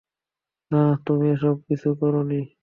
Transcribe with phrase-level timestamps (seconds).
[0.71, 2.41] না, তুমি এসব কিছু করনি।